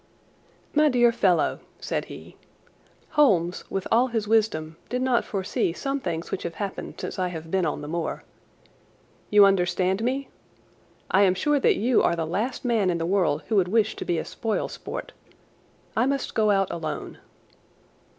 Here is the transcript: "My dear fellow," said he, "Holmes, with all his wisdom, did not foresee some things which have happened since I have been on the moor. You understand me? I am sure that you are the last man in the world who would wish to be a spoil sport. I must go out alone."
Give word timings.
"My 0.73 0.89
dear 0.89 1.11
fellow," 1.11 1.59
said 1.79 2.05
he, 2.05 2.35
"Holmes, 3.09 3.65
with 3.69 3.87
all 3.91 4.07
his 4.07 4.27
wisdom, 4.27 4.77
did 4.89 4.99
not 4.99 5.23
foresee 5.23 5.73
some 5.73 5.99
things 5.99 6.31
which 6.31 6.41
have 6.41 6.55
happened 6.55 6.95
since 6.99 7.19
I 7.19 7.27
have 7.27 7.51
been 7.51 7.67
on 7.67 7.81
the 7.83 7.87
moor. 7.87 8.23
You 9.29 9.45
understand 9.45 10.03
me? 10.03 10.27
I 11.11 11.21
am 11.21 11.35
sure 11.35 11.59
that 11.59 11.75
you 11.75 12.01
are 12.01 12.15
the 12.15 12.25
last 12.25 12.65
man 12.65 12.89
in 12.89 12.97
the 12.97 13.05
world 13.05 13.43
who 13.49 13.57
would 13.57 13.67
wish 13.67 13.95
to 13.97 14.03
be 14.03 14.17
a 14.17 14.25
spoil 14.25 14.67
sport. 14.67 15.11
I 15.95 16.07
must 16.07 16.33
go 16.33 16.49
out 16.49 16.71
alone." 16.71 17.19